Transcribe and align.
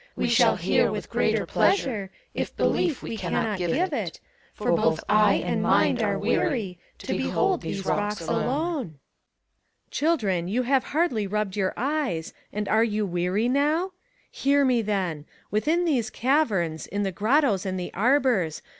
We 0.15 0.29
shall 0.29 0.55
hear 0.55 0.91
with 0.91 1.11
greater 1.11 1.45
pleasure, 1.45 2.09
if 2.33 2.57
belief 2.57 3.03
we 3.03 3.15
can 3.15 3.33
not 3.33 3.59
give 3.59 3.69
it, 3.93 4.19
For 4.51 4.71
both 4.71 4.99
eye 5.07 5.35
and 5.45 5.61
mind 5.61 6.01
are 6.01 6.17
weary, 6.17 6.79
to 6.97 7.13
behold 7.15 7.61
these 7.61 7.85
rocks 7.85 8.19
alone. 8.19 8.95
PHORKYAS. 8.95 8.99
Children, 9.91 10.47
you 10.47 10.63
have 10.63 10.85
hardly 10.85 11.27
rubbed 11.27 11.55
your 11.55 11.75
eyes, 11.77 12.33
and 12.51 12.67
are 12.67 12.83
you 12.83 13.05
weary 13.05 13.47
nowt 13.47 13.91
Hear 14.31 14.65
me, 14.65 14.81
then! 14.81 15.27
Within 15.51 15.85
these 15.85 16.09
caverns, 16.09 16.87
in 16.87 17.03
the 17.03 17.11
grottos 17.11 17.63
and 17.63 17.79
the 17.79 17.93
arbors. 17.93 18.63